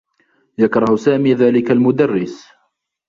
[0.57, 2.47] يكره سامي ذلك المدرّس.